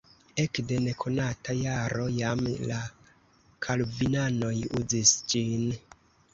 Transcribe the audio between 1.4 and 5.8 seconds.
jaro jam la kalvinanoj uzis ĝin.